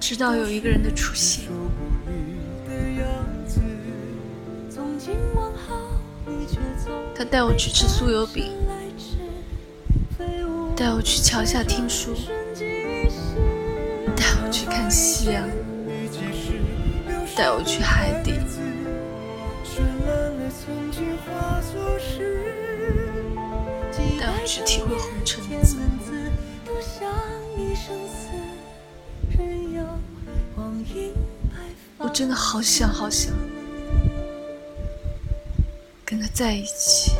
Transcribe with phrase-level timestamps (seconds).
[0.00, 1.44] 直到有一个人的出现，
[7.14, 8.52] 他带我去吃酥油饼，
[10.76, 12.14] 带我去桥下听书，
[14.16, 15.48] 带我去看夕阳，
[17.36, 18.32] 带我去海底。
[24.18, 25.51] 带我去体会红尘。
[31.98, 33.32] 我真的好想好想
[36.04, 37.12] 跟他在一起。